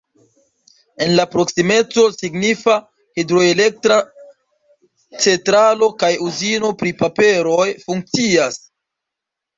En 1.05 1.11
la 1.17 1.23
proksimeco 1.33 2.05
signifa 2.13 2.77
hidroelektra 3.21 3.97
centralo 5.27 5.91
kaj 6.05 6.11
uzino 6.31 6.73
pri 6.81 6.95
paperoj 7.03 7.71
funkcias. 7.87 8.63